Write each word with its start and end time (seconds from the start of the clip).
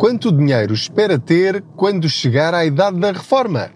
Quanto 0.00 0.32
dinheiro 0.32 0.72
espera 0.72 1.18
ter 1.18 1.62
quando 1.76 2.08
chegar 2.08 2.54
à 2.54 2.64
idade 2.64 2.98
da 2.98 3.12
reforma? 3.12 3.70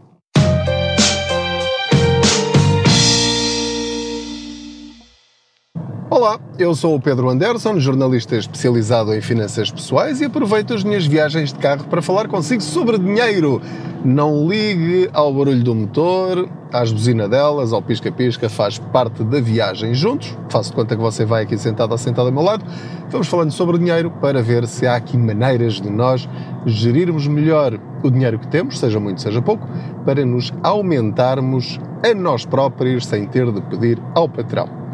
Olá, 6.24 6.40
eu 6.58 6.74
sou 6.74 6.94
o 6.94 7.00
Pedro 7.00 7.28
Anderson, 7.28 7.78
jornalista 7.78 8.34
especializado 8.34 9.12
em 9.14 9.20
finanças 9.20 9.70
pessoais 9.70 10.22
e 10.22 10.24
aproveito 10.24 10.72
as 10.72 10.82
minhas 10.82 11.04
viagens 11.04 11.52
de 11.52 11.58
carro 11.58 11.84
para 11.84 12.00
falar 12.00 12.28
consigo 12.28 12.62
sobre 12.62 12.96
dinheiro. 12.96 13.60
Não 14.02 14.48
ligue 14.48 15.10
ao 15.12 15.30
barulho 15.34 15.62
do 15.62 15.74
motor, 15.74 16.48
às 16.72 16.90
buzinadelas, 16.90 17.74
ao 17.74 17.82
pisca-pisca, 17.82 18.48
faz 18.48 18.78
parte 18.78 19.22
da 19.22 19.38
viagem 19.38 19.92
juntos. 19.92 20.34
Faço 20.48 20.70
de 20.70 20.76
conta 20.76 20.96
que 20.96 21.02
você 21.02 21.26
vai 21.26 21.42
aqui 21.42 21.58
sentado 21.58 21.92
ou 21.92 21.98
sentado 21.98 22.28
ao 22.28 22.32
meu 22.32 22.42
lado. 22.42 22.64
Vamos 23.10 23.26
falando 23.26 23.50
sobre 23.50 23.76
dinheiro 23.76 24.10
para 24.10 24.42
ver 24.42 24.66
se 24.66 24.86
há 24.86 24.96
aqui 24.96 25.18
maneiras 25.18 25.74
de 25.74 25.90
nós 25.90 26.26
gerirmos 26.64 27.26
melhor 27.26 27.78
o 28.02 28.10
dinheiro 28.10 28.38
que 28.38 28.48
temos, 28.48 28.78
seja 28.78 28.98
muito, 28.98 29.20
seja 29.20 29.42
pouco, 29.42 29.68
para 30.06 30.24
nos 30.24 30.50
aumentarmos 30.62 31.78
a 32.02 32.14
nós 32.14 32.46
próprios 32.46 33.04
sem 33.04 33.26
ter 33.26 33.52
de 33.52 33.60
pedir 33.60 34.00
ao 34.14 34.26
patrão. 34.26 34.84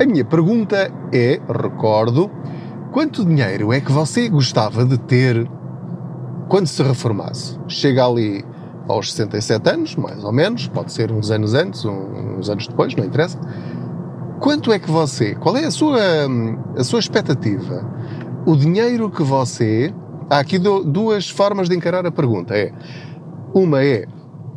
A 0.00 0.06
minha 0.06 0.24
pergunta 0.24 0.90
é, 1.12 1.38
recordo, 1.48 2.30
quanto 2.92 3.24
dinheiro 3.24 3.72
é 3.72 3.80
que 3.80 3.92
você 3.92 4.28
gostava 4.28 4.86
de 4.86 4.96
ter 4.98 5.46
quando 6.48 6.66
se 6.66 6.82
reformasse? 6.82 7.58
Chega 7.68 8.06
ali 8.06 8.44
aos 8.88 9.12
67 9.12 9.68
anos, 9.68 9.96
mais 9.96 10.24
ou 10.24 10.32
menos, 10.32 10.66
pode 10.66 10.92
ser 10.92 11.12
uns 11.12 11.30
anos 11.30 11.52
antes, 11.52 11.84
uns 11.84 12.48
anos 12.48 12.66
depois, 12.66 12.94
não 12.96 13.04
interessa. 13.04 13.38
Quanto 14.40 14.72
é 14.72 14.78
que 14.78 14.90
você, 14.90 15.34
qual 15.34 15.56
é 15.56 15.66
a 15.66 15.70
sua, 15.70 16.00
a 16.76 16.82
sua 16.82 16.98
expectativa? 16.98 17.86
O 18.46 18.56
dinheiro 18.56 19.10
que 19.10 19.22
você. 19.22 19.94
Há 20.30 20.38
aqui 20.38 20.58
duas 20.58 21.28
formas 21.28 21.68
de 21.68 21.76
encarar 21.76 22.06
a 22.06 22.10
pergunta. 22.10 22.56
É, 22.56 22.72
uma 23.52 23.84
é 23.84 24.06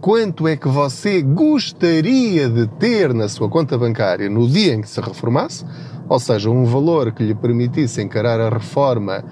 quanto 0.06 0.48
é 0.48 0.56
que 0.56 0.68
você 0.68 1.20
gostaria 1.20 2.48
de 2.48 2.68
ter 2.78 3.12
na 3.12 3.28
sua 3.28 3.50
conta 3.50 3.76
bancária 3.76 4.30
no 4.30 4.48
dia 4.48 4.76
em 4.76 4.82
que 4.82 4.88
se 4.88 5.02
reformasse, 5.02 5.66
ou 6.08 6.20
seja, 6.20 6.48
um 6.48 6.64
valor 6.64 7.12
que 7.12 7.24
lhe 7.24 7.34
permitisse 7.34 8.04
encarar 8.04 8.40
a 8.40 8.50
reforma 8.50 9.26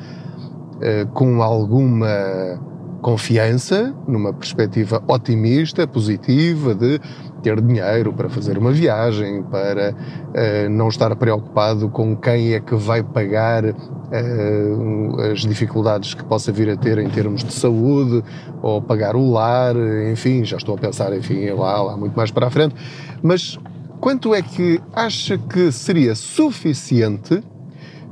eh, 0.81 1.05
com 1.13 1.43
alguma 1.43 2.59
confiança, 3.03 3.93
numa 4.07 4.33
perspectiva 4.33 5.03
otimista, 5.07 5.85
positiva, 5.85 6.73
de 6.73 6.99
ter 7.43 7.59
dinheiro 7.61 8.13
para 8.13 8.29
fazer 8.29 8.57
uma 8.57 8.71
viagem, 8.71 9.43
para 9.43 9.91
uh, 9.91 10.69
não 10.69 10.87
estar 10.87 11.13
preocupado 11.17 11.89
com 11.89 12.15
quem 12.15 12.53
é 12.53 12.61
que 12.61 12.73
vai 12.73 13.03
pagar 13.03 13.65
uh, 13.65 15.21
as 15.31 15.41
dificuldades 15.41 16.13
que 16.13 16.23
possa 16.23 16.51
vir 16.51 16.69
a 16.69 16.77
ter 16.77 16.97
em 16.97 17.09
termos 17.09 17.43
de 17.43 17.53
saúde, 17.53 18.23
ou 18.61 18.81
pagar 18.81 19.17
o 19.17 19.29
lar, 19.29 19.75
enfim, 20.09 20.45
já 20.45 20.55
estou 20.55 20.75
a 20.75 20.77
pensar, 20.77 21.15
enfim, 21.15 21.49
lá, 21.49 21.83
lá 21.83 21.97
muito 21.97 22.15
mais 22.15 22.31
para 22.31 22.47
a 22.47 22.49
frente. 22.49 22.73
Mas 23.21 23.59
quanto 23.99 24.33
é 24.33 24.41
que 24.41 24.79
acha 24.93 25.37
que 25.37 25.73
seria 25.73 26.15
suficiente 26.15 27.43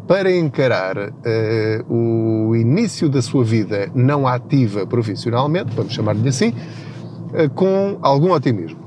para 0.07 0.35
encarar 0.35 0.97
uh, 0.97 1.93
o 1.93 2.55
início 2.55 3.07
da 3.07 3.21
sua 3.21 3.43
vida 3.43 3.89
não 3.93 4.27
ativa 4.27 4.85
profissionalmente, 4.85 5.75
vamos 5.75 5.93
chamar-lhe 5.93 6.27
assim, 6.27 6.49
uh, 6.49 7.49
com 7.53 7.97
algum 8.01 8.31
otimismo. 8.31 8.79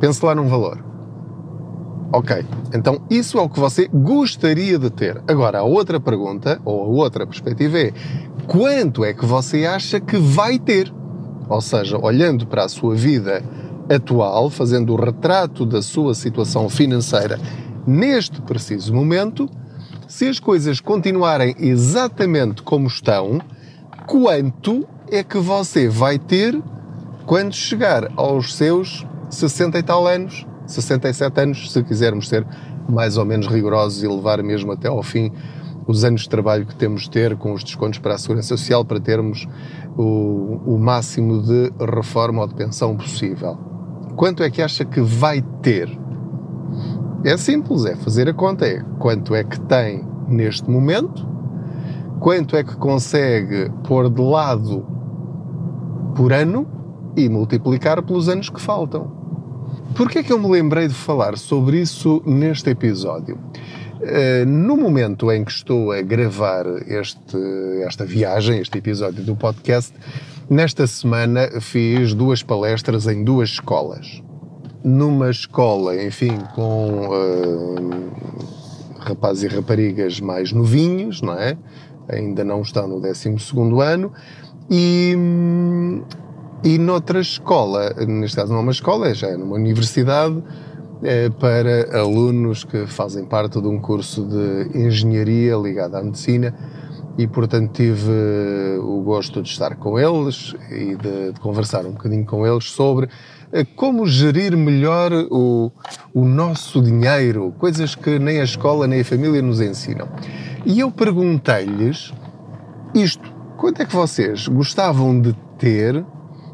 Pense 0.00 0.24
lá 0.24 0.34
num 0.34 0.46
valor. 0.48 0.84
Ok, 2.10 2.42
então 2.74 3.02
isso 3.10 3.38
é 3.38 3.42
o 3.42 3.48
que 3.50 3.60
você 3.60 3.86
gostaria 3.92 4.78
de 4.78 4.88
ter. 4.88 5.22
Agora, 5.28 5.58
a 5.58 5.62
outra 5.62 6.00
pergunta, 6.00 6.58
ou 6.64 6.82
a 6.82 6.86
outra 6.86 7.26
perspectiva 7.26 7.78
é: 7.78 7.92
quanto 8.46 9.04
é 9.04 9.12
que 9.12 9.26
você 9.26 9.66
acha 9.66 10.00
que 10.00 10.16
vai 10.16 10.58
ter? 10.58 10.92
Ou 11.48 11.60
seja, 11.60 11.98
olhando 11.98 12.46
para 12.46 12.64
a 12.64 12.68
sua 12.68 12.94
vida 12.94 13.42
atual, 13.94 14.48
fazendo 14.48 14.94
o 14.94 14.96
retrato 14.96 15.66
da 15.66 15.82
sua 15.82 16.14
situação 16.14 16.68
financeira 16.68 17.38
neste 17.86 18.40
preciso 18.42 18.94
momento, 18.94 19.48
se 20.08 20.26
as 20.26 20.40
coisas 20.40 20.80
continuarem 20.80 21.54
exatamente 21.58 22.62
como 22.62 22.86
estão, 22.86 23.38
quanto 24.06 24.88
é 25.10 25.22
que 25.22 25.36
você 25.36 25.86
vai 25.86 26.18
ter 26.18 26.60
quando 27.26 27.54
chegar 27.54 28.10
aos 28.16 28.54
seus 28.54 29.06
60 29.28 29.78
e 29.78 29.82
tal 29.82 30.06
anos, 30.06 30.46
67 30.66 31.40
anos, 31.40 31.70
se 31.70 31.82
quisermos 31.82 32.26
ser 32.26 32.46
mais 32.88 33.18
ou 33.18 33.24
menos 33.26 33.46
rigorosos 33.46 34.02
e 34.02 34.08
levar 34.08 34.42
mesmo 34.42 34.72
até 34.72 34.88
ao 34.88 35.02
fim 35.02 35.30
os 35.86 36.04
anos 36.04 36.22
de 36.22 36.28
trabalho 36.30 36.64
que 36.64 36.74
temos 36.74 37.02
de 37.02 37.10
ter 37.10 37.36
com 37.36 37.52
os 37.52 37.62
descontos 37.62 37.98
para 37.98 38.14
a 38.14 38.18
Segurança 38.18 38.48
Social 38.48 38.84
para 38.86 38.98
termos 38.98 39.46
o, 39.96 40.74
o 40.74 40.78
máximo 40.78 41.42
de 41.42 41.70
reforma 41.78 42.42
ou 42.42 42.48
de 42.48 42.54
pensão 42.54 42.96
possível. 42.96 43.58
Quanto 44.16 44.42
é 44.42 44.50
que 44.50 44.62
acha 44.62 44.86
que 44.86 45.00
vai 45.00 45.42
ter? 45.62 45.88
É 47.24 47.36
simples, 47.36 47.84
é 47.84 47.96
fazer 47.96 48.28
a 48.28 48.32
conta, 48.32 48.64
é 48.64 48.80
quanto 48.98 49.34
é 49.34 49.42
que 49.42 49.58
tem 49.60 50.04
neste 50.28 50.70
momento, 50.70 51.26
quanto 52.20 52.56
é 52.56 52.62
que 52.62 52.76
consegue 52.76 53.70
pôr 53.82 54.08
de 54.08 54.22
lado 54.22 54.86
por 56.14 56.32
ano 56.32 56.66
e 57.16 57.28
multiplicar 57.28 58.02
pelos 58.02 58.28
anos 58.28 58.48
que 58.48 58.60
faltam. 58.60 59.10
Porquê 59.96 60.20
é 60.20 60.22
que 60.22 60.32
eu 60.32 60.38
me 60.38 60.48
lembrei 60.48 60.86
de 60.86 60.94
falar 60.94 61.36
sobre 61.36 61.80
isso 61.80 62.22
neste 62.24 62.70
episódio? 62.70 63.36
Uh, 63.96 64.46
no 64.46 64.76
momento 64.76 65.30
em 65.32 65.44
que 65.44 65.50
estou 65.50 65.90
a 65.90 66.00
gravar 66.00 66.66
este, 66.86 67.36
esta 67.84 68.04
viagem, 68.04 68.60
este 68.60 68.78
episódio 68.78 69.24
do 69.24 69.34
podcast, 69.34 69.92
nesta 70.48 70.86
semana 70.86 71.60
fiz 71.60 72.14
duas 72.14 72.44
palestras 72.44 73.08
em 73.08 73.24
duas 73.24 73.48
escolas 73.50 74.22
numa 74.84 75.30
escola, 75.30 76.02
enfim, 76.02 76.38
com 76.54 77.08
uh, 77.08 78.10
rapazes 78.98 79.44
e 79.44 79.54
raparigas 79.54 80.20
mais 80.20 80.52
novinhos, 80.52 81.22
não 81.22 81.34
é? 81.34 81.56
Ainda 82.08 82.44
não 82.44 82.62
estão 82.62 82.88
no 82.88 83.00
12 83.00 83.36
ano, 83.84 84.12
e, 84.70 85.14
e 86.64 86.78
noutra 86.78 87.20
escola, 87.20 87.90
neste 88.06 88.36
caso 88.36 88.52
não 88.52 88.60
é 88.60 88.62
uma 88.62 88.72
escola, 88.72 89.12
já 89.14 89.28
é 89.28 89.36
numa 89.36 89.56
universidade, 89.56 90.42
é 91.02 91.30
para 91.30 91.98
alunos 91.98 92.64
que 92.64 92.86
fazem 92.86 93.24
parte 93.24 93.60
de 93.60 93.68
um 93.68 93.78
curso 93.78 94.24
de 94.24 94.78
engenharia 94.78 95.54
ligado 95.56 95.94
à 95.94 96.02
medicina 96.02 96.52
e 97.16 97.26
portanto 97.26 97.72
tive 97.72 98.78
o 98.80 99.00
gosto 99.02 99.40
de 99.40 99.48
estar 99.48 99.76
com 99.76 99.98
eles 99.98 100.54
e 100.70 100.96
de, 100.96 101.32
de 101.32 101.40
conversar 101.40 101.86
um 101.86 101.92
bocadinho 101.92 102.24
com 102.24 102.46
eles 102.46 102.64
sobre 102.64 103.08
como 103.76 104.06
gerir 104.06 104.56
melhor 104.56 105.12
o, 105.30 105.72
o 106.12 106.24
nosso 106.24 106.82
dinheiro, 106.82 107.54
coisas 107.58 107.94
que 107.94 108.18
nem 108.18 108.40
a 108.40 108.44
escola 108.44 108.86
nem 108.86 109.00
a 109.00 109.04
família 109.04 109.40
nos 109.40 109.60
ensinam. 109.60 110.08
E 110.66 110.80
eu 110.80 110.90
perguntei-lhes 110.90 112.12
isto: 112.94 113.32
quanto 113.56 113.82
é 113.82 113.86
que 113.86 113.94
vocês 113.94 114.46
gostavam 114.48 115.20
de 115.20 115.32
ter 115.58 116.04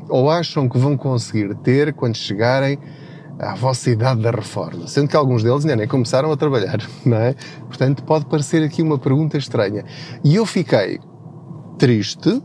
ou 0.08 0.30
acham 0.30 0.68
que 0.68 0.78
vão 0.78 0.96
conseguir 0.96 1.54
ter 1.56 1.92
quando 1.94 2.16
chegarem 2.16 2.78
à 3.38 3.54
vossa 3.54 3.90
idade 3.90 4.22
da 4.22 4.30
reforma? 4.30 4.86
Sendo 4.86 5.08
que 5.08 5.16
alguns 5.16 5.42
deles 5.42 5.64
ainda 5.64 5.76
nem 5.76 5.88
começaram 5.88 6.30
a 6.30 6.36
trabalhar, 6.36 6.78
não 7.04 7.16
é? 7.16 7.34
Portanto, 7.66 8.04
pode 8.04 8.26
parecer 8.26 8.62
aqui 8.62 8.82
uma 8.82 8.98
pergunta 8.98 9.36
estranha. 9.36 9.84
E 10.22 10.36
eu 10.36 10.46
fiquei 10.46 11.00
triste, 11.76 12.40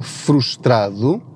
frustrado 0.00 1.31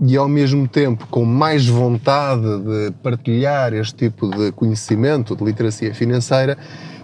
e 0.00 0.16
ao 0.16 0.28
mesmo 0.28 0.66
tempo 0.66 1.06
com 1.10 1.24
mais 1.24 1.66
vontade 1.66 2.42
de 2.42 2.90
partilhar 3.02 3.74
este 3.74 4.08
tipo 4.08 4.28
de 4.30 4.50
conhecimento 4.52 5.36
de 5.36 5.44
literacia 5.44 5.94
financeira, 5.94 6.56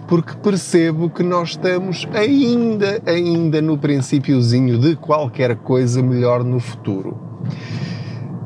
porque 0.07 0.33
percebo 0.37 1.09
que 1.09 1.21
nós 1.21 1.49
estamos 1.49 2.07
ainda, 2.13 3.01
ainda 3.05 3.61
no 3.61 3.77
princípiozinho 3.77 4.79
de 4.79 4.95
qualquer 4.95 5.57
coisa 5.57 6.01
melhor 6.01 6.43
no 6.43 6.59
futuro. 6.59 7.17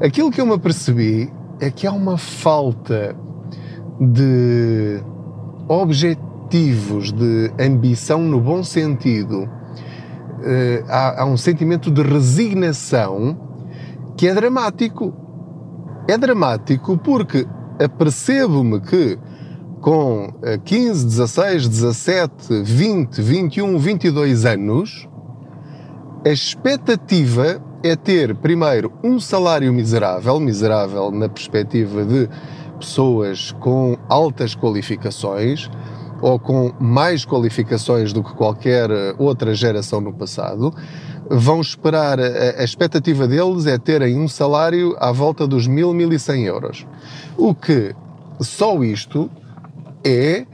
Aquilo 0.01 0.31
que 0.31 0.41
eu 0.41 0.45
me 0.45 0.53
apercebi 0.53 1.31
é 1.59 1.69
que 1.69 1.85
há 1.85 1.91
uma 1.91 2.17
falta 2.17 3.15
de 3.99 4.99
objetivos, 5.67 7.11
de 7.13 7.51
ambição 7.59 8.19
no 8.19 8.41
bom 8.41 8.63
sentido. 8.63 9.47
Eh, 10.43 10.83
há, 10.89 11.23
um 11.23 11.37
sentimento 11.37 11.91
de 11.91 12.01
resignação 12.01 13.50
que 14.21 14.27
é 14.27 14.35
dramático. 14.35 15.15
É 16.07 16.15
dramático 16.15 16.95
porque 16.95 17.47
apercebo-me 17.83 18.79
que 18.79 19.17
com 19.81 20.31
15, 20.63 21.05
16, 21.07 21.67
17, 21.67 22.61
20, 22.61 23.19
21, 23.19 23.79
22 23.79 24.45
anos, 24.45 25.09
a 26.23 26.29
expectativa 26.29 27.59
é 27.81 27.95
ter, 27.95 28.35
primeiro, 28.35 28.93
um 29.03 29.19
salário 29.19 29.73
miserável, 29.73 30.39
miserável 30.39 31.09
na 31.09 31.27
perspectiva 31.27 32.05
de 32.05 32.29
pessoas 32.77 33.51
com 33.53 33.97
altas 34.07 34.53
qualificações, 34.53 35.67
ou 36.21 36.37
com 36.37 36.71
mais 36.79 37.25
qualificações 37.25 38.13
do 38.13 38.23
que 38.23 38.35
qualquer 38.35 38.87
outra 39.17 39.55
geração 39.55 39.99
no 39.99 40.13
passado, 40.13 40.71
vão 41.31 41.61
esperar, 41.61 42.19
a, 42.19 42.63
expectativa 42.63 43.27
deles 43.27 43.65
é 43.65 43.77
terem 43.77 44.19
um 44.19 44.27
salário 44.27 44.95
à 44.99 45.11
volta 45.11 45.47
dos 45.47 45.65
1000, 45.65 45.93
1100 45.93 46.43
euros. 46.45 46.87
O 47.37 47.55
que 47.55 47.95
só 48.41 48.83
isto 48.83 49.29
é 50.03 50.45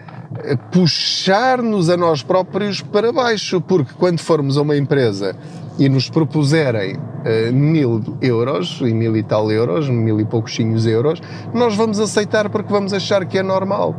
puxar-nos 0.71 1.89
a 1.89 1.97
nós 1.97 2.21
próprios 2.21 2.81
para 2.81 3.12
baixo, 3.12 3.59
porque 3.59 3.94
quando 3.97 4.19
formos 4.19 4.57
a 4.57 4.62
uma 4.62 4.77
empresa 4.77 5.35
e 5.79 5.88
nos 5.88 6.09
propuserem 6.09 6.95
uh, 6.95 7.53
mil 7.53 8.18
euros, 8.21 8.79
e 8.81 8.94
mil 8.94 9.15
e 9.15 9.24
tal 9.24 9.51
euros, 9.51 9.89
mil 9.89 10.19
e 10.19 10.25
poucos 10.25 10.57
euros, 10.85 11.21
nós 11.53 11.75
vamos 11.75 12.00
aceitar 12.00 12.50
porque 12.50 12.71
vamos 12.71 12.94
achar 12.94 13.25
que 13.25 13.38
é 13.38 13.44
normal. 13.44 13.95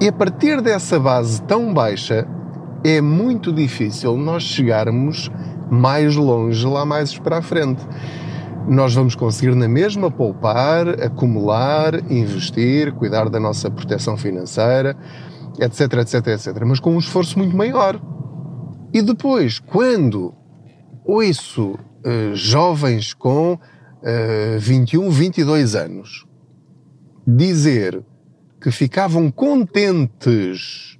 E 0.00 0.08
a 0.08 0.12
partir 0.12 0.60
dessa 0.60 0.98
base 0.98 1.40
tão 1.42 1.72
baixa, 1.72 2.26
é 2.84 3.00
muito 3.00 3.50
difícil 3.50 4.14
nós 4.18 4.42
chegarmos 4.42 5.30
mais 5.70 6.14
longe 6.14 6.66
lá 6.66 6.84
mais 6.84 7.18
para 7.18 7.38
a 7.38 7.42
frente. 7.42 7.82
Nós 8.68 8.94
vamos 8.94 9.14
conseguir 9.14 9.54
na 9.54 9.66
mesma 9.66 10.10
poupar, 10.10 10.88
acumular, 11.02 11.94
investir, 12.10 12.92
cuidar 12.92 13.30
da 13.30 13.40
nossa 13.40 13.70
proteção 13.70 14.16
financeira, 14.18 14.94
etc, 15.58 15.94
etc, 15.94 16.26
etc, 16.26 16.64
mas 16.66 16.78
com 16.78 16.94
um 16.94 16.98
esforço 16.98 17.38
muito 17.38 17.56
maior. 17.56 17.98
E 18.92 19.00
depois, 19.00 19.58
quando 19.58 20.34
ouço 21.04 21.72
uh, 21.72 22.34
jovens 22.34 23.14
com 23.14 23.54
uh, 23.54 24.58
21, 24.58 25.08
22 25.10 25.74
anos 25.74 26.26
dizer 27.26 28.02
que 28.60 28.70
ficavam 28.70 29.30
contentes, 29.30 30.98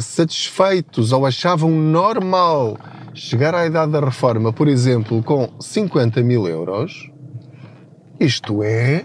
satisfeitos 0.00 1.12
ou 1.12 1.26
achavam 1.26 1.70
normal 1.70 2.76
chegar 3.14 3.54
à 3.54 3.66
idade 3.66 3.92
da 3.92 4.00
reforma, 4.00 4.52
por 4.52 4.68
exemplo, 4.68 5.22
com 5.22 5.50
50 5.60 6.22
mil 6.22 6.46
euros, 6.46 7.10
isto 8.18 8.62
é 8.62 9.04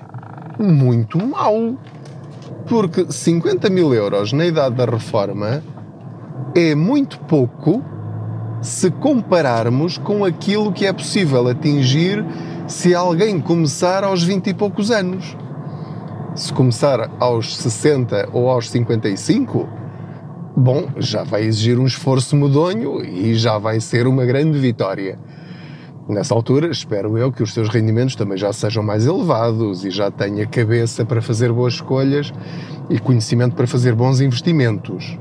muito 0.59 1.17
mau. 1.25 1.77
Porque 2.67 3.11
50 3.11 3.69
mil 3.69 3.93
euros 3.93 4.33
na 4.33 4.45
idade 4.45 4.75
da 4.75 4.85
reforma 4.85 5.63
é 6.55 6.75
muito 6.75 7.19
pouco 7.21 7.83
se 8.61 8.89
compararmos 8.91 9.97
com 9.97 10.25
aquilo 10.25 10.71
que 10.71 10.85
é 10.85 10.91
possível 10.91 11.47
atingir 11.47 12.25
se 12.67 12.93
alguém 12.93 13.39
começar 13.39 14.03
aos 14.03 14.23
20 14.23 14.47
e 14.47 14.53
poucos 14.53 14.91
anos. 14.91 15.37
Se 16.35 16.51
começar 16.53 17.09
aos 17.19 17.55
60 17.57 18.29
ou 18.33 18.49
aos 18.49 18.69
55, 18.69 19.67
bom, 20.57 20.87
já 20.97 21.23
vai 21.23 21.43
exigir 21.43 21.79
um 21.79 21.85
esforço 21.85 22.35
medonho 22.35 23.05
e 23.05 23.35
já 23.35 23.59
vai 23.59 23.79
ser 23.79 24.07
uma 24.07 24.25
grande 24.25 24.57
vitória. 24.57 25.19
Nessa 26.09 26.33
altura, 26.33 26.71
espero 26.71 27.15
eu 27.15 27.31
que 27.31 27.43
os 27.43 27.53
seus 27.53 27.69
rendimentos 27.69 28.15
também 28.15 28.39
já 28.39 28.51
sejam 28.51 28.81
mais 28.81 29.05
elevados 29.05 29.85
e 29.85 29.91
já 29.91 30.09
tenha 30.09 30.47
cabeça 30.47 31.05
para 31.05 31.21
fazer 31.21 31.51
boas 31.51 31.75
escolhas 31.75 32.33
e 32.89 32.97
conhecimento 32.97 33.55
para 33.55 33.67
fazer 33.67 33.93
bons 33.93 34.19
investimentos. 34.19 35.19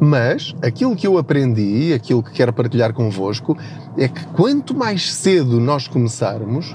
Mas 0.00 0.54
aquilo 0.62 0.96
que 0.96 1.06
eu 1.06 1.18
aprendi, 1.18 1.92
aquilo 1.92 2.22
que 2.22 2.32
quero 2.32 2.52
partilhar 2.52 2.94
convosco, 2.94 3.58
é 3.98 4.08
que 4.08 4.24
quanto 4.28 4.74
mais 4.74 5.12
cedo 5.12 5.60
nós 5.60 5.86
começarmos, 5.86 6.74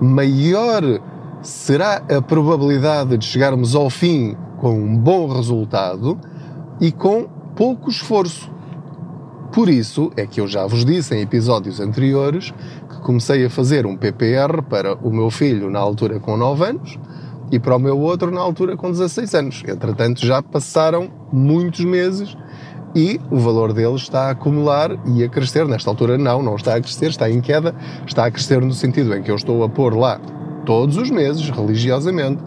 maior 0.00 0.82
será 1.42 1.96
a 1.96 2.22
probabilidade 2.22 3.18
de 3.18 3.24
chegarmos 3.24 3.74
ao 3.74 3.90
fim 3.90 4.36
com 4.58 4.72
um 4.72 4.96
bom 4.96 5.26
resultado 5.26 6.16
e 6.80 6.92
com 6.92 7.39
pouco 7.60 7.90
esforço. 7.90 8.50
Por 9.52 9.68
isso 9.68 10.10
é 10.16 10.26
que 10.26 10.40
eu 10.40 10.48
já 10.48 10.66
vos 10.66 10.82
disse 10.82 11.14
em 11.14 11.20
episódios 11.20 11.78
anteriores 11.78 12.54
que 12.88 13.00
comecei 13.02 13.44
a 13.44 13.50
fazer 13.50 13.84
um 13.84 13.98
PPR 13.98 14.62
para 14.62 14.94
o 14.94 15.10
meu 15.10 15.30
filho 15.30 15.68
na 15.68 15.78
altura 15.78 16.18
com 16.18 16.38
9 16.38 16.64
anos 16.64 16.98
e 17.52 17.58
para 17.58 17.76
o 17.76 17.78
meu 17.78 17.98
outro 18.00 18.30
na 18.30 18.40
altura 18.40 18.78
com 18.78 18.90
16 18.90 19.34
anos. 19.34 19.62
Entretanto, 19.68 20.24
já 20.24 20.42
passaram 20.42 21.10
muitos 21.30 21.84
meses 21.84 22.34
e 22.96 23.20
o 23.30 23.36
valor 23.36 23.74
deles 23.74 24.00
está 24.00 24.28
a 24.28 24.30
acumular 24.30 24.98
e 25.14 25.22
a 25.22 25.28
crescer. 25.28 25.66
Nesta 25.66 25.90
altura, 25.90 26.16
não, 26.16 26.42
não 26.42 26.56
está 26.56 26.76
a 26.76 26.80
crescer, 26.80 27.10
está 27.10 27.30
em 27.30 27.42
queda, 27.42 27.74
está 28.06 28.24
a 28.24 28.30
crescer 28.30 28.62
no 28.62 28.72
sentido 28.72 29.14
em 29.14 29.22
que 29.22 29.30
eu 29.30 29.36
estou 29.36 29.62
a 29.62 29.68
pôr 29.68 29.94
lá 29.94 30.18
todos 30.64 30.96
os 30.96 31.10
meses, 31.10 31.50
religiosamente, 31.50 32.42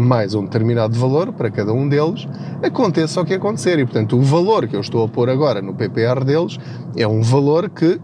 mais 0.00 0.34
um 0.34 0.44
determinado 0.44 0.98
valor 0.98 1.32
para 1.32 1.50
cada 1.50 1.72
um 1.72 1.88
deles, 1.88 2.26
aconteça 2.62 3.20
o 3.20 3.24
que 3.24 3.34
acontecer. 3.34 3.78
E, 3.78 3.84
portanto, 3.84 4.16
o 4.16 4.22
valor 4.22 4.66
que 4.66 4.74
eu 4.74 4.80
estou 4.80 5.04
a 5.04 5.08
pôr 5.08 5.28
agora 5.28 5.60
no 5.60 5.74
PPR 5.74 6.24
deles 6.24 6.58
é 6.96 7.06
um 7.06 7.22
valor 7.22 7.68
que 7.68 8.00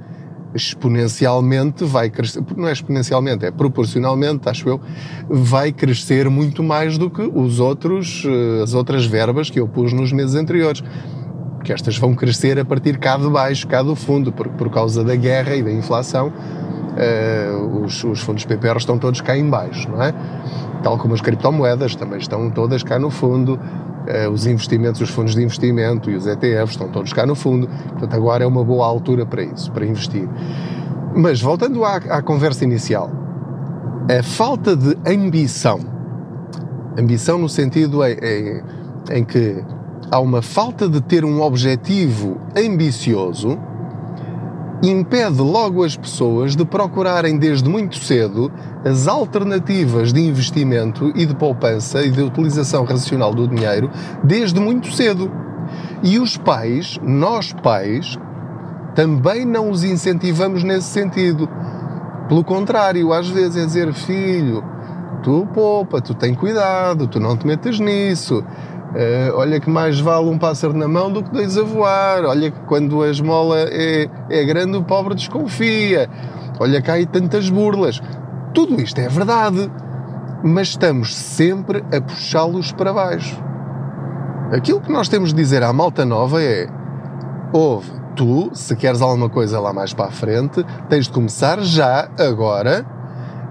exponencialmente 0.55 1.85
vai 1.85 2.09
crescer, 2.09 2.43
não 2.57 2.69
é 2.69 2.73
exponencialmente, 2.73 3.45
é 3.45 3.51
proporcionalmente, 3.51 4.49
acho 4.49 4.69
eu, 4.69 4.81
vai 5.29 5.71
crescer 5.71 6.31
muito 6.31 6.63
mais 6.63 6.97
do 6.97 7.11
que 7.11 7.23
os 7.23 7.61
outros, 7.61 8.25
eh, 8.25 8.63
as 8.63 8.73
outras 8.73 9.05
verbas 9.05 9.51
que 9.51 9.61
eu 9.61 9.69
pus 9.69 9.93
nos 9.93 10.13
meses 10.13 10.35
anteriores 10.35 10.83
que 11.67 11.73
estas 11.73 11.99
vão 11.99 12.15
crescer 12.15 12.61
a 12.61 12.65
partir 12.65 12.97
cá 12.97 13.17
de 13.17 13.29
baixo, 13.29 13.67
cá 13.67 13.83
do 13.83 13.97
fundo, 13.97 14.31
porque 14.31 14.57
por 14.57 14.71
causa 14.71 15.03
da 15.03 15.17
guerra 15.17 15.57
e 15.57 15.65
da 15.65 15.73
inflação, 15.73 16.33
uh, 16.97 17.85
os, 17.85 18.03
os, 18.05 18.21
fundos 18.21 18.45
PPR 18.45 18.77
estão 18.77 18.99
todos 18.99 19.21
cá 19.21 19.37
em 19.37 19.49
baixo, 19.49 19.91
não 19.91 20.03
é? 20.03 20.15
Tal 20.83 20.99
como 20.99 21.15
as 21.15 21.21
criptomoedas 21.21 21.95
também 21.95 22.19
estão 22.19 22.51
todas 22.51 22.83
cá 22.83 22.99
no 22.99 23.11
fundo, 23.11 23.55
uh, 23.55 24.31
os 24.31 24.47
investimentos, 24.47 25.01
os 25.01 25.11
fundos 25.11 25.35
de 25.35 25.43
investimento 25.43 26.11
e 26.11 26.17
os 26.17 26.27
ETFs 26.27 26.71
estão 26.71 26.89
todos 26.89 27.13
cá 27.13 27.27
no 27.27 27.35
fundo, 27.35 27.69
portanto 27.69 28.15
agora 28.15 28.45
é 28.45 28.47
uma 28.47 28.65
boa 28.65 28.87
altura 28.87 29.27
para 29.27 29.43
isso, 29.43 29.71
para 29.73 29.85
investir. 29.85 30.29
Mas 31.15 31.41
voltando 31.41 31.85
à, 31.85 31.97
à 31.97 32.23
conversa 32.23 32.65
inicial, 32.65 33.11
a 34.09 34.23
falta 34.23 34.77
de 34.77 34.97
ambição, 35.07 35.81
ambição 36.99 37.39
no 37.39 37.49
sentido 37.49 38.05
em, 38.05 38.17
em, 38.23 38.63
em 39.11 39.25
que 39.25 39.65
há 40.11 40.21
uma 40.21 40.43
falta 40.43 40.89
de 40.89 41.01
ter 41.01 41.25
um 41.25 41.41
objetivo 41.41 42.39
ambicioso, 42.57 43.59
impede 44.83 45.41
logo 45.41 45.83
as 45.83 45.97
pessoas 45.97 46.55
de 46.55 46.65
procurarem 46.65 47.39
desde 47.39 47.69
muito 47.69 47.97
cedo 47.97 48.53
as 48.85 49.09
alternativas 49.09 50.13
de 50.13 50.21
investimento 50.21 51.13
e 51.15 51.25
de 51.25 51.35
poupança 51.35 52.03
e 52.03 52.11
de 52.11 52.23
utilização 52.23 52.85
racional 52.85 53.35
do 53.35 53.49
dinheiro 53.49 53.91
desde 54.23 54.61
muito 54.61 54.93
cedo. 54.93 55.31
E 56.03 56.19
os 56.19 56.37
pais, 56.37 56.99
nós 57.03 57.53
pais, 57.53 58.19
também 58.95 59.45
não 59.45 59.71
os 59.71 59.83
incentivamos 59.83 60.63
nesse 60.63 60.89
sentido. 60.89 61.49
Pelo 62.29 62.45
contrário, 62.45 63.13
às 63.13 63.29
vezes 63.29 63.57
é 63.57 63.67
dizer, 63.67 63.93
filho, 63.93 64.63
tu 65.23 65.47
poupa, 65.53 66.01
tu 66.01 66.15
tem 66.15 66.35
cuidado, 66.35 67.09
tu 67.09 67.19
não 67.19 67.37
te 67.37 67.47
metas 67.47 67.81
nisso 67.81 68.45
Uh, 68.97 69.37
olha 69.37 69.61
que 69.61 69.69
mais 69.69 70.01
vale 70.01 70.27
um 70.27 70.39
pássaro 70.39 70.73
na 70.73 70.89
mão 70.89 71.13
do 71.13 71.23
que 71.23 71.31
dois 71.31 71.59
a 71.59 71.63
voar. 71.63 72.25
Olha 72.25 72.51
que 72.51 72.59
quando 72.61 73.03
a 73.03 73.11
esmola 73.11 73.59
é, 73.59 74.09
é 74.31 74.45
grande, 74.45 74.79
o 74.79 74.83
pobre 74.83 75.15
desconfia. 75.15 76.09
Olha 76.59 76.83
há 76.87 76.93
aí 76.93 77.05
tantas 77.05 77.51
burlas. 77.51 78.01
Tudo 78.55 78.81
isto 78.81 78.99
é 78.99 79.07
verdade, 79.07 79.71
mas 80.43 80.69
estamos 80.69 81.15
sempre 81.15 81.85
a 81.95 82.01
puxá-los 82.01 82.73
para 82.73 82.95
baixo. 82.95 83.39
Aquilo 84.51 84.81
que 84.81 84.91
nós 84.91 85.11
temos 85.11 85.29
de 85.29 85.37
dizer 85.37 85.63
à 85.63 85.75
malta 85.75 86.07
nova 86.07 86.43
é: 86.43 86.67
ouve, 87.53 87.93
tu, 88.15 88.49
se 88.55 88.75
queres 88.77 89.03
alguma 89.03 89.29
coisa 89.29 89.61
lá 89.61 89.75
mais 89.75 89.93
para 89.93 90.07
a 90.07 90.11
frente, 90.11 90.65
tens 90.89 91.05
de 91.05 91.13
começar 91.13 91.61
já, 91.61 92.09
agora, 92.19 92.87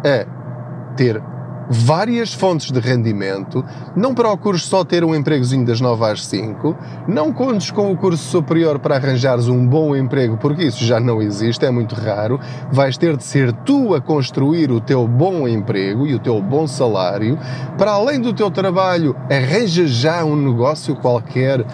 a 0.04 0.94
ter 0.96 1.22
várias 1.70 2.34
fontes 2.34 2.72
de 2.72 2.80
rendimento, 2.80 3.64
não 3.96 4.14
procures 4.14 4.64
só 4.64 4.84
ter 4.84 5.04
um 5.04 5.16
empregozinho 5.16 5.66
das 5.66 5.82
9 5.82 6.06
às 6.06 6.26
5, 6.26 6.76
não 7.08 7.32
contes 7.32 7.72
com 7.72 7.92
o 7.92 7.98
curso 7.98 8.24
superior 8.24 8.80
para 8.80 8.96
arranjares 8.96 9.48
um 9.48 9.66
bom 9.66 9.96
emprego, 9.96 10.38
porque 10.38 10.64
isso 10.64 10.84
já 10.84 11.00
não 11.00 11.22
existe, 11.22 11.66
é 11.66 11.72
muito 11.72 11.96
raro. 11.96 12.40
Vais 12.72 12.98
ter 12.98 13.18
de 13.18 13.24
ser 13.24 13.52
tu 13.52 13.94
a 13.94 14.02
construir 14.02 14.72
o 14.72 14.80
teu 14.80 15.08
bom 15.08 15.48
emprego 15.48 16.06
e 16.06 16.14
o 16.14 16.20
teu 16.20 16.42
bom 16.42 16.68
salário. 16.68 17.38
Para 17.78 17.92
além 17.92 18.20
do 18.20 18.34
teu 18.34 18.52
trabalho, 18.52 19.16
arranja 19.30 19.88
já 19.88 20.24
um 20.24 20.36
negócio 20.36 20.96
qualquer, 20.96 21.66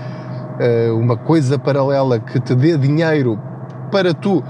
eh, 0.59 0.91
uma 0.91 1.17
coisa 1.17 1.57
paralela 1.59 2.19
que 2.19 2.39
te 2.39 2.55
dê 2.55 2.77
dinheiro 2.77 3.39
para 3.91 4.13
tu 4.13 4.43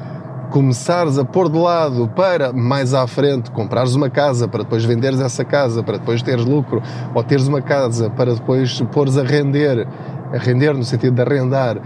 começares 0.51 1.17
a 1.17 1.23
pôr 1.23 1.49
de 1.49 1.57
lado 1.57 2.09
para 2.13 2.51
mais 2.51 2.93
à 2.93 3.07
frente 3.07 3.49
comprares 3.49 3.95
uma 3.95 4.09
casa, 4.09 4.49
para 4.49 4.63
depois 4.63 4.83
venderes 4.83 5.21
essa 5.21 5.45
casa, 5.45 5.81
para 5.81 5.97
depois 5.97 6.21
teres 6.21 6.45
lucro, 6.45 6.83
ou 7.15 7.23
teres 7.23 7.47
uma 7.47 7.61
casa 7.61 8.09
para 8.09 8.35
depois 8.35 8.81
pôres 8.91 9.17
a 9.17 9.23
render, 9.23 9.87
a 10.31 10.37
render 10.37 10.73
no 10.73 10.83
sentido 10.83 11.15
de 11.15 11.21
arrendar, 11.21 11.77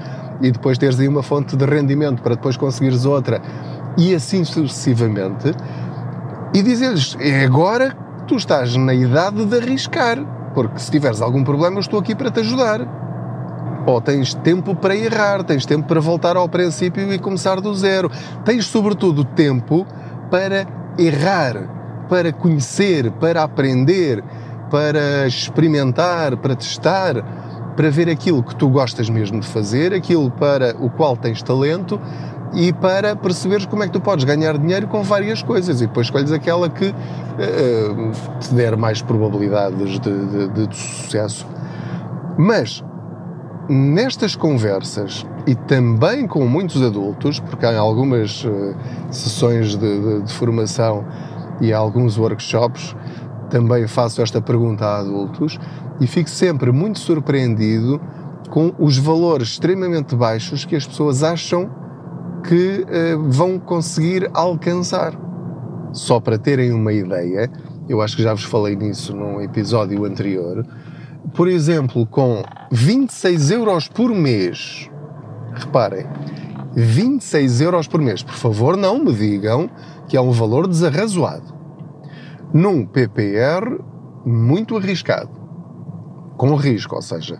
e 0.41 0.51
depois 0.51 0.79
teres 0.79 0.99
aí 0.99 1.07
uma 1.07 1.21
fonte 1.21 1.55
de 1.55 1.63
rendimento 1.63 2.21
para 2.23 2.35
depois 2.35 2.57
conseguires 2.57 3.05
outra, 3.05 3.39
e 3.97 4.13
assim 4.13 4.43
sucessivamente, 4.43 5.53
e 6.53 6.63
dizer-lhes, 6.63 7.15
é 7.19 7.45
agora 7.45 7.91
que 7.91 8.23
tu 8.27 8.35
estás 8.35 8.75
na 8.75 8.95
idade 8.95 9.45
de 9.45 9.57
arriscar, 9.57 10.17
porque 10.55 10.79
se 10.79 10.89
tiveres 10.89 11.21
algum 11.21 11.43
problema 11.43 11.75
eu 11.75 11.81
estou 11.81 11.99
aqui 11.99 12.15
para 12.15 12.31
te 12.31 12.39
ajudar. 12.39 13.04
Tens 14.03 14.33
tempo 14.33 14.75
para 14.75 14.95
errar, 14.95 15.43
tens 15.43 15.65
tempo 15.65 15.87
para 15.87 15.99
voltar 15.99 16.35
ao 16.35 16.49
princípio 16.49 17.11
e 17.13 17.19
começar 17.19 17.61
do 17.61 17.73
zero. 17.75 18.09
Tens, 18.43 18.65
sobretudo, 18.65 19.23
tempo 19.23 19.85
para 20.29 20.67
errar, 20.97 22.05
para 22.09 22.31
conhecer, 22.31 23.11
para 23.11 23.43
aprender, 23.43 24.23
para 24.69 25.27
experimentar, 25.27 26.37
para 26.37 26.55
testar, 26.55 27.23
para 27.75 27.89
ver 27.89 28.09
aquilo 28.09 28.41
que 28.41 28.55
tu 28.55 28.69
gostas 28.69 29.09
mesmo 29.09 29.39
de 29.39 29.47
fazer, 29.47 29.93
aquilo 29.93 30.31
para 30.31 30.75
o 30.79 30.89
qual 30.89 31.15
tens 31.15 31.41
talento 31.43 31.99
e 32.53 32.71
para 32.71 33.15
perceberes 33.15 33.65
como 33.65 33.83
é 33.83 33.87
que 33.87 33.93
tu 33.93 33.99
podes 33.99 34.23
ganhar 34.23 34.57
dinheiro 34.57 34.87
com 34.87 35.03
várias 35.03 35.43
coisas 35.43 35.81
e 35.81 35.87
depois 35.87 36.07
escolhes 36.07 36.31
aquela 36.31 36.69
que 36.69 36.87
uh, 36.87 38.11
te 38.39 38.53
der 38.53 38.77
mais 38.77 39.01
probabilidades 39.01 39.99
de, 39.99 40.25
de, 40.25 40.47
de, 40.49 40.67
de 40.67 40.75
sucesso. 40.75 41.45
Mas 42.37 42.83
nestas 43.69 44.35
conversas 44.35 45.25
e 45.47 45.55
também 45.55 46.27
com 46.27 46.45
muitos 46.45 46.81
adultos, 46.81 47.39
porque 47.39 47.65
há 47.65 47.77
algumas 47.77 48.43
uh, 48.43 48.75
sessões 49.09 49.75
de, 49.75 50.01
de, 50.01 50.21
de, 50.23 50.33
formação 50.33 51.05
e 51.61 51.73
alguns 51.73 52.17
workshops, 52.17 52.95
também 53.49 53.87
faço 53.87 54.21
esta 54.21 54.41
pergunta 54.41 54.85
a 54.85 54.99
adultos 54.99 55.59
e 55.99 56.07
fico 56.07 56.29
sempre 56.29 56.71
muito 56.71 56.99
surpreendido 56.99 58.01
com 58.49 58.73
os 58.77 58.97
valores 58.97 59.49
extremamente 59.49 60.15
baixos 60.15 60.65
que 60.65 60.75
as 60.75 60.85
pessoas 60.85 61.23
acham 61.23 61.69
que 62.43 62.85
uh, 62.85 63.31
vão 63.31 63.59
conseguir 63.59 64.29
alcançar. 64.33 65.13
Só 65.91 66.19
para 66.19 66.37
terem 66.37 66.71
uma 66.71 66.91
ideia, 66.91 67.49
eu 67.87 68.01
acho 68.01 68.15
que 68.15 68.23
já 68.23 68.33
vos 68.33 68.43
falei 68.43 68.75
nisso 68.75 69.15
num 69.15 69.41
episódio 69.41 70.03
anterior. 70.05 70.65
Por 71.33 71.47
exemplo, 71.47 72.05
com 72.05 72.43
26 72.71 73.51
euros 73.51 73.87
por 73.87 74.09
mês, 74.09 74.89
reparem, 75.53 76.05
26 76.73 77.61
euros 77.61 77.87
por 77.87 78.01
mês, 78.01 78.21
por 78.21 78.35
favor, 78.35 78.77
não 78.77 79.03
me 79.03 79.13
digam 79.13 79.69
que 80.07 80.15
é 80.15 80.21
um 80.21 80.31
valor 80.31 80.67
desarrazoado. 80.67 81.53
Num 82.53 82.85
PPR 82.85 83.79
muito 84.25 84.77
arriscado, 84.77 85.31
com 86.37 86.55
risco, 86.55 86.95
ou 86.95 87.01
seja, 87.01 87.39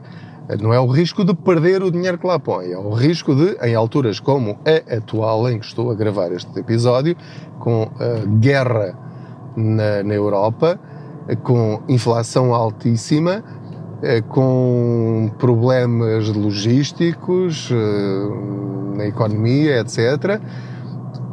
não 0.62 0.74
é 0.74 0.80
o 0.80 0.88
risco 0.88 1.24
de 1.25 1.34
perder 1.34 1.82
o 1.82 1.92
dinheiro 1.92 2.18
que 2.18 2.27
lá 2.27 2.39
põe, 2.39 2.72
é 2.72 2.77
o 2.77 2.92
risco 2.92 3.34
de, 3.34 3.58
em 3.65 3.75
alturas 3.75 4.20
como 4.20 4.60
a 4.65 4.96
atual, 4.96 5.50
em 5.50 5.60
que 5.60 5.65
estou 5.65 5.92
a 5.92 5.96
gravar 5.96 6.32
este 6.32 6.60
episódio, 6.60 7.15
com 7.60 7.89
a 8.00 8.25
guerra 8.39 8.98
na, 9.56 10.04
na 10.04 10.13
Europa, 10.13 10.80
com 11.44 11.82
inflação 11.88 12.54
altíssima, 12.54 13.44
com 14.28 15.32
problemas 15.40 16.30
logísticos 16.30 17.70
eh, 17.72 18.98
na 18.98 19.08
economia, 19.08 19.80
etc., 19.80 20.40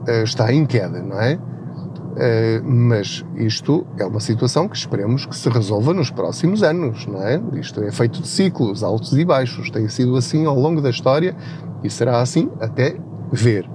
eh, 0.06 0.22
está 0.22 0.52
em 0.52 0.64
queda, 0.64 1.02
não 1.02 1.20
é? 1.20 1.38
Uh, 2.12 2.62
mas 2.62 3.24
isto 3.36 3.86
é 3.98 4.04
uma 4.04 4.20
situação 4.20 4.68
que 4.68 4.76
esperemos 4.76 5.24
que 5.24 5.34
se 5.34 5.48
resolva 5.48 5.94
nos 5.94 6.10
próximos 6.10 6.62
anos, 6.62 7.06
não 7.06 7.22
é? 7.22 7.40
Isto 7.54 7.82
é 7.82 7.90
feito 7.90 8.20
de 8.20 8.28
ciclos, 8.28 8.82
altos 8.82 9.16
e 9.16 9.24
baixos. 9.24 9.70
Tem 9.70 9.88
sido 9.88 10.14
assim 10.14 10.44
ao 10.44 10.54
longo 10.54 10.82
da 10.82 10.90
história 10.90 11.34
e 11.82 11.88
será 11.88 12.20
assim 12.20 12.50
até 12.60 12.96
ver. 13.32 13.66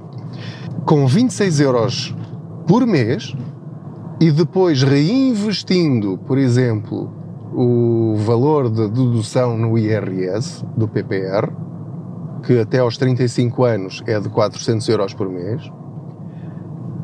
Com 0.86 1.08
26 1.08 1.60
euros 1.62 2.16
por 2.68 2.86
mês 2.86 3.36
e 4.22 4.32
depois 4.32 4.84
reinvestindo, 4.84 6.20
por 6.20 6.38
exemplo, 6.38 7.16
o 7.60 8.14
valor 8.18 8.70
de 8.70 8.88
dedução 8.88 9.58
no 9.58 9.80
IRS 9.80 10.64
do 10.78 10.88
PPR, 10.88 11.52
que 12.44 12.60
até 12.60 12.78
aos 12.78 12.98
35 12.98 13.64
anos 13.64 14.04
é 14.06 14.20
de 14.20 14.30
400 14.30 14.88
euros 14.90 15.16
por 15.16 15.28
mês, 15.28 15.68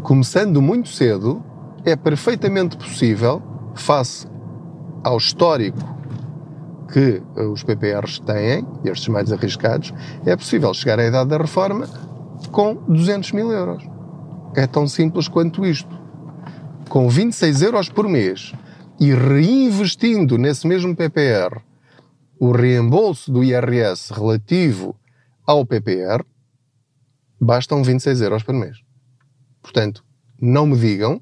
começando 0.03 0.61
muito 0.61 0.89
cedo, 0.89 1.43
é 1.83 1.95
perfeitamente 1.95 2.77
possível, 2.77 3.41
face 3.73 4.27
ao 5.03 5.17
histórico 5.17 5.79
que 6.91 7.23
os 7.35 7.63
PPRs 7.63 8.19
têm, 8.19 8.63
estes 8.85 9.07
mais 9.07 9.31
arriscados, 9.31 9.91
é 10.23 10.35
possível 10.35 10.71
chegar 10.75 10.99
à 10.99 11.07
idade 11.07 11.31
da 11.31 11.37
reforma 11.37 11.87
com 12.51 12.75
200 12.87 13.31
mil 13.31 13.51
euros. 13.51 13.83
É 14.55 14.67
tão 14.67 14.87
simples 14.87 15.27
quanto 15.27 15.65
isto. 15.65 15.97
Com 16.89 17.09
26 17.09 17.63
euros 17.63 17.89
por 17.89 18.07
mês 18.07 18.53
e 18.99 19.13
reinvestindo 19.13 20.37
nesse 20.37 20.67
mesmo 20.67 20.95
PPR 20.95 21.61
o 22.39 22.51
reembolso 22.51 23.31
do 23.31 23.41
IRS 23.41 24.11
relativo 24.13 24.95
ao 25.45 25.65
PPR, 25.65 26.25
bastam 27.39 27.81
26 27.81 28.21
euros 28.21 28.43
por 28.43 28.53
mês. 28.53 28.77
Portanto, 29.61 30.03
não 30.41 30.65
me 30.67 30.77
digam 30.77 31.21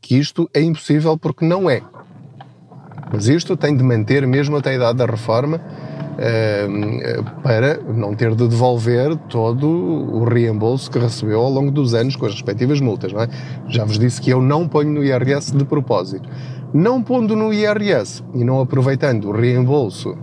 que 0.00 0.16
isto 0.16 0.48
é 0.54 0.60
impossível 0.60 1.18
porque 1.18 1.44
não 1.44 1.68
é. 1.68 1.82
Mas 3.12 3.26
isto 3.26 3.56
tem 3.56 3.76
de 3.76 3.82
manter 3.82 4.26
mesmo 4.28 4.56
até 4.56 4.70
a 4.70 4.74
idade 4.74 4.98
da 4.98 5.06
reforma 5.06 5.60
para 7.42 7.80
não 7.94 8.14
ter 8.14 8.34
de 8.34 8.48
devolver 8.48 9.16
todo 9.28 9.68
o 9.68 10.24
reembolso 10.24 10.90
que 10.90 10.98
recebeu 10.98 11.40
ao 11.40 11.50
longo 11.50 11.70
dos 11.70 11.94
anos 11.94 12.16
com 12.16 12.26
as 12.26 12.32
respectivas 12.32 12.80
multas. 12.80 13.12
Não 13.12 13.22
é? 13.22 13.28
Já 13.68 13.84
vos 13.84 13.98
disse 13.98 14.20
que 14.20 14.30
eu 14.30 14.42
não 14.42 14.66
ponho 14.66 14.90
no 14.90 15.04
IRS 15.04 15.56
de 15.56 15.64
propósito. 15.64 16.28
Não 16.74 17.02
pondo 17.02 17.36
no 17.36 17.52
IRS 17.52 18.22
e 18.34 18.44
não 18.44 18.60
aproveitando 18.60 19.28
o 19.28 19.32
reembolso 19.32 20.16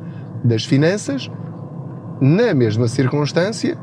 das 0.43 0.65
finanças, 0.65 1.31
na 2.21 2.53
mesma 2.53 2.87
circunstância, 2.87 3.77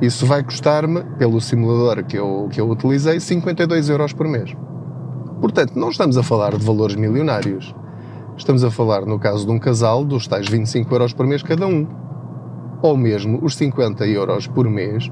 isso 0.00 0.26
vai 0.26 0.44
custar-me, 0.44 1.02
pelo 1.18 1.40
simulador 1.40 2.04
que 2.04 2.16
eu, 2.16 2.48
que 2.50 2.60
eu 2.60 2.68
utilizei, 2.68 3.18
52 3.18 3.88
euros 3.88 4.12
por 4.12 4.28
mês. 4.28 4.54
Portanto, 5.40 5.74
não 5.76 5.90
estamos 5.90 6.16
a 6.16 6.22
falar 6.22 6.56
de 6.56 6.64
valores 6.64 6.94
milionários. 6.94 7.74
Estamos 8.38 8.62
a 8.62 8.70
falar, 8.70 9.04
no 9.04 9.18
caso 9.18 9.44
de 9.44 9.50
um 9.50 9.58
casal, 9.58 10.04
dos 10.04 10.28
tais 10.28 10.46
25 10.48 10.94
euros 10.94 11.12
por 11.12 11.26
mês 11.26 11.42
cada 11.42 11.66
um. 11.66 11.88
Ou 12.80 12.96
mesmo 12.96 13.40
os 13.42 13.56
50 13.56 14.06
euros 14.06 14.46
por 14.46 14.70
mês 14.70 15.10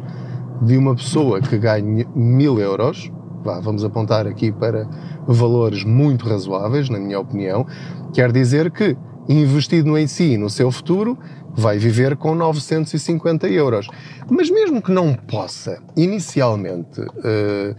de 0.62 0.78
uma 0.78 0.95
pessoa 0.95 1.40
que 1.40 1.59
ganhe 1.59 2.06
1000 2.14 2.61
euros. 2.61 3.11
Vá, 3.42 3.59
vamos 3.59 3.85
apontar 3.85 4.28
aqui 4.28 4.52
para 4.52 4.88
valores 5.26 5.83
muito 5.83 6.28
razoáveis, 6.28 6.88
na 6.88 7.00
minha 7.00 7.18
opinião. 7.18 7.66
Quer 8.14 8.30
dizer 8.30 8.71
que, 8.71 8.97
investido 9.28 9.99
em 9.99 10.06
si, 10.06 10.38
no 10.38 10.49
seu 10.49 10.71
futuro, 10.71 11.18
vai 11.52 11.78
viver 11.78 12.16
com 12.16 12.33
950 12.33 13.49
euros. 13.49 13.88
Mas 14.30 14.49
mesmo 14.49 14.80
que 14.80 14.92
não 14.92 15.12
possa, 15.12 15.83
inicialmente, 15.97 17.00
uh, 17.00 17.75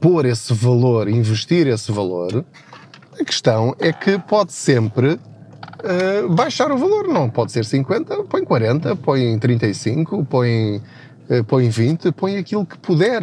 pôr 0.00 0.26
esse 0.26 0.52
valor, 0.52 1.08
investir 1.08 1.68
esse 1.68 1.92
valor, 1.92 2.44
a 3.20 3.24
questão 3.24 3.76
é 3.78 3.92
que 3.92 4.18
pode 4.18 4.52
sempre 4.52 5.12
uh, 5.12 6.28
baixar 6.34 6.72
o 6.72 6.78
valor. 6.78 7.06
Não 7.06 7.28
pode 7.28 7.52
ser 7.52 7.64
50, 7.64 8.24
põe 8.24 8.44
40, 8.44 8.96
põe 8.96 9.38
35, 9.38 10.24
põe, 10.24 10.76
uh, 11.28 11.44
põe 11.46 11.68
20, 11.68 12.12
põe 12.12 12.38
aquilo 12.38 12.64
que 12.64 12.78
puder. 12.78 13.22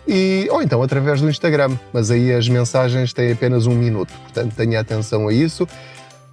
E, 0.05 0.49
ou 0.51 0.61
então 0.61 0.83
através 0.83 1.21
do 1.21 1.29
Instagram, 1.29 1.77
mas 1.93 2.11
aí 2.11 2.33
as 2.33 2.49
mensagens 2.49 3.13
têm 3.13 3.31
apenas 3.31 3.65
um 3.65 3.73
minuto, 3.73 4.11
portanto 4.23 4.53
tenha 4.55 4.81
atenção 4.81 5.29
a 5.29 5.33
isso 5.33 5.65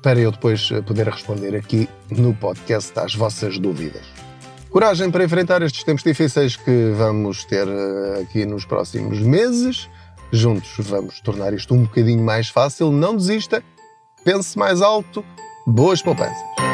para 0.03 0.19
eu 0.19 0.33
depois 0.33 0.71
poder 0.87 1.07
responder 1.07 1.55
aqui 1.55 1.89
no 2.11 2.35
podcast 2.35 2.99
às 2.99 3.15
vossas 3.15 3.57
dúvidas. 3.59 4.30
Coragem 4.71 5.11
para 5.11 5.25
enfrentar 5.25 5.63
estes 5.63 5.83
tempos 5.83 6.05
difíceis 6.05 6.55
que 6.55 6.93
vamos 6.97 7.45
ter 7.45 7.67
eh, 7.67 8.21
aqui 8.23 8.47
nos 8.47 8.65
próximos 8.65 9.19
meses. 9.19 9.91
Juntos 10.31 10.77
vamos 10.79 11.21
tornar 11.21 11.53
isto 11.53 11.75
um 11.75 11.83
bocadinho 11.83 12.23
mais 12.23 12.49
fácil. 12.49 12.93
Não 12.93 13.17
desista, 13.17 13.65
pense 14.25 14.57
mais 14.57 14.81
alto. 14.81 15.25
Boas 15.67 16.01
poupanças! 16.01 16.70